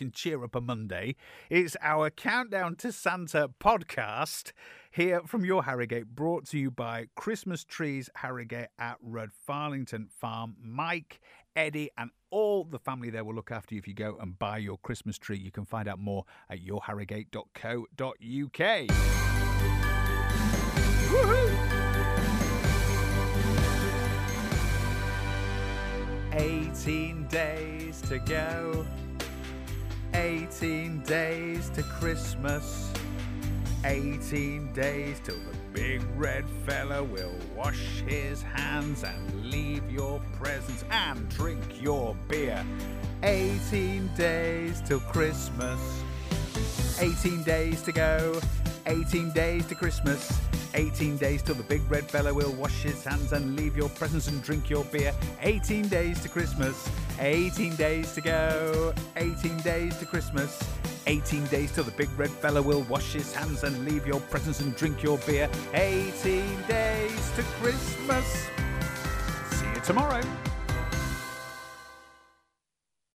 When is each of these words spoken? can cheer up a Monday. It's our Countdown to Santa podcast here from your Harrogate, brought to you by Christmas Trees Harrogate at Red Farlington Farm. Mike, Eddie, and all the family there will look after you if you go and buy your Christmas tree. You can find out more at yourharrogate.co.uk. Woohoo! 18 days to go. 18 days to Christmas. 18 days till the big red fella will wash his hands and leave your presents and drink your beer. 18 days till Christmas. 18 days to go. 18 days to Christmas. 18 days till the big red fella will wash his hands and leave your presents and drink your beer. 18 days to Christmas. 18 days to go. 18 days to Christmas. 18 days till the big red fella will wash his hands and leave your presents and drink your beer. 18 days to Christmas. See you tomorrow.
can 0.00 0.10
cheer 0.10 0.42
up 0.42 0.54
a 0.54 0.62
Monday. 0.62 1.14
It's 1.50 1.76
our 1.82 2.08
Countdown 2.08 2.74
to 2.76 2.90
Santa 2.90 3.50
podcast 3.60 4.52
here 4.90 5.20
from 5.26 5.44
your 5.44 5.64
Harrogate, 5.64 6.14
brought 6.14 6.46
to 6.46 6.58
you 6.58 6.70
by 6.70 7.08
Christmas 7.16 7.64
Trees 7.64 8.08
Harrogate 8.14 8.70
at 8.78 8.96
Red 9.02 9.28
Farlington 9.46 10.10
Farm. 10.10 10.56
Mike, 10.58 11.20
Eddie, 11.54 11.90
and 11.98 12.12
all 12.30 12.64
the 12.64 12.78
family 12.78 13.10
there 13.10 13.24
will 13.24 13.34
look 13.34 13.50
after 13.50 13.74
you 13.74 13.78
if 13.78 13.86
you 13.86 13.92
go 13.92 14.16
and 14.22 14.38
buy 14.38 14.56
your 14.56 14.78
Christmas 14.78 15.18
tree. 15.18 15.36
You 15.36 15.50
can 15.50 15.66
find 15.66 15.86
out 15.86 15.98
more 15.98 16.24
at 16.48 16.64
yourharrogate.co.uk. 16.64 17.90
Woohoo! 21.10 21.80
18 26.32 27.26
days 27.26 28.00
to 28.02 28.20
go. 28.20 28.86
18 30.20 31.00
days 31.04 31.70
to 31.70 31.82
Christmas. 31.82 32.92
18 33.86 34.70
days 34.74 35.18
till 35.24 35.34
the 35.34 35.56
big 35.72 36.02
red 36.14 36.44
fella 36.66 37.02
will 37.02 37.34
wash 37.56 38.02
his 38.06 38.42
hands 38.42 39.02
and 39.02 39.50
leave 39.50 39.90
your 39.90 40.20
presents 40.38 40.84
and 40.90 41.26
drink 41.30 41.62
your 41.80 42.14
beer. 42.28 42.62
18 43.22 44.10
days 44.14 44.82
till 44.86 45.00
Christmas. 45.00 45.80
18 47.00 47.42
days 47.42 47.80
to 47.80 47.90
go. 47.90 48.38
18 48.86 49.30
days 49.32 49.66
to 49.66 49.74
Christmas. 49.74 50.40
18 50.74 51.16
days 51.16 51.42
till 51.42 51.54
the 51.54 51.62
big 51.62 51.82
red 51.90 52.08
fella 52.10 52.32
will 52.32 52.52
wash 52.52 52.82
his 52.82 53.04
hands 53.04 53.32
and 53.32 53.56
leave 53.56 53.76
your 53.76 53.88
presents 53.90 54.28
and 54.28 54.42
drink 54.42 54.70
your 54.70 54.84
beer. 54.84 55.12
18 55.42 55.88
days 55.88 56.20
to 56.22 56.28
Christmas. 56.28 56.88
18 57.18 57.76
days 57.76 58.12
to 58.14 58.20
go. 58.20 58.94
18 59.16 59.58
days 59.58 59.96
to 59.98 60.06
Christmas. 60.06 60.62
18 61.06 61.46
days 61.46 61.72
till 61.72 61.84
the 61.84 61.90
big 61.92 62.08
red 62.18 62.30
fella 62.30 62.62
will 62.62 62.82
wash 62.82 63.12
his 63.12 63.34
hands 63.34 63.64
and 63.64 63.84
leave 63.84 64.06
your 64.06 64.20
presents 64.20 64.60
and 64.60 64.76
drink 64.76 65.02
your 65.02 65.18
beer. 65.18 65.48
18 65.74 66.62
days 66.68 67.30
to 67.36 67.42
Christmas. 67.60 68.46
See 69.50 69.66
you 69.66 69.80
tomorrow. 69.82 70.22